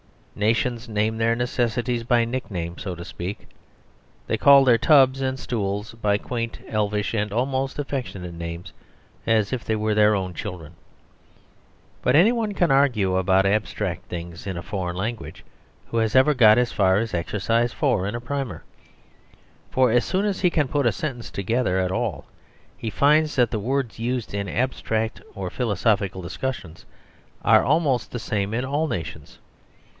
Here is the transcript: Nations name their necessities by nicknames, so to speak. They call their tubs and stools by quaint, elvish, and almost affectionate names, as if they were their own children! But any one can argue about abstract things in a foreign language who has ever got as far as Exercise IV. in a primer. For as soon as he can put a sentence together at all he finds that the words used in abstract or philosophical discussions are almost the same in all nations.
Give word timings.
Nations 0.33 0.89
name 0.89 1.17
their 1.17 1.35
necessities 1.35 2.03
by 2.03 2.25
nicknames, 2.25 2.81
so 2.81 2.95
to 2.95 3.05
speak. 3.05 3.47
They 4.25 4.37
call 4.37 4.63
their 4.63 4.79
tubs 4.79 5.21
and 5.21 5.37
stools 5.37 5.91
by 5.93 6.17
quaint, 6.17 6.57
elvish, 6.67 7.13
and 7.13 7.31
almost 7.31 7.77
affectionate 7.77 8.33
names, 8.33 8.73
as 9.27 9.53
if 9.53 9.63
they 9.63 9.75
were 9.75 9.93
their 9.93 10.15
own 10.15 10.33
children! 10.33 10.73
But 12.01 12.15
any 12.15 12.31
one 12.31 12.53
can 12.55 12.71
argue 12.71 13.15
about 13.17 13.45
abstract 13.45 14.05
things 14.07 14.47
in 14.47 14.57
a 14.57 14.63
foreign 14.63 14.95
language 14.95 15.43
who 15.89 15.97
has 15.97 16.15
ever 16.15 16.33
got 16.33 16.57
as 16.57 16.71
far 16.71 16.97
as 16.97 17.13
Exercise 17.13 17.71
IV. 17.73 18.05
in 18.05 18.15
a 18.15 18.21
primer. 18.21 18.63
For 19.69 19.91
as 19.91 20.03
soon 20.05 20.25
as 20.25 20.41
he 20.41 20.49
can 20.49 20.67
put 20.67 20.87
a 20.87 20.91
sentence 20.91 21.29
together 21.29 21.77
at 21.77 21.91
all 21.91 22.25
he 22.75 22.89
finds 22.89 23.35
that 23.35 23.51
the 23.51 23.59
words 23.59 23.99
used 23.99 24.33
in 24.33 24.49
abstract 24.49 25.21
or 25.35 25.51
philosophical 25.51 26.23
discussions 26.23 26.85
are 27.43 27.63
almost 27.63 28.11
the 28.11 28.17
same 28.17 28.55
in 28.55 28.65
all 28.65 28.87
nations. 28.87 29.37